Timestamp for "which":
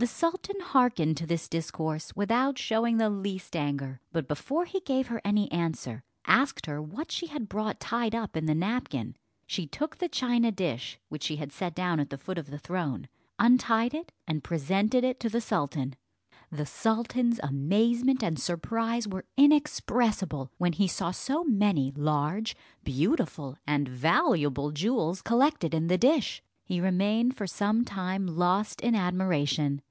11.08-11.24